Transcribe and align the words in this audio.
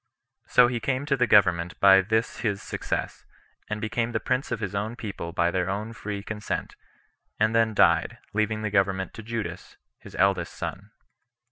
So 0.47 0.65
he 0.67 0.79
came 0.79 1.05
to 1.05 1.15
the 1.15 1.27
government 1.27 1.79
by 1.79 2.01
this 2.01 2.39
his 2.39 2.63
success, 2.63 3.23
and 3.69 3.79
became 3.79 4.13
the 4.13 4.19
prince 4.19 4.51
of 4.51 4.59
his 4.59 4.73
own 4.73 4.95
people 4.95 5.31
by 5.31 5.51
their 5.51 5.69
own 5.69 5.93
free 5.93 6.23
consent, 6.23 6.75
and 7.39 7.53
then 7.53 7.75
died, 7.75 8.17
leaving 8.33 8.63
the 8.63 8.71
government 8.71 9.13
to 9.13 9.21
Judas, 9.21 9.77
his 9.99 10.15
eldest 10.15 10.55
son. 10.55 10.89